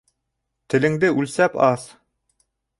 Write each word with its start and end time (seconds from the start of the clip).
Телеңде 0.75 1.13
үлсәп 1.19 1.61
ас! 1.69 1.87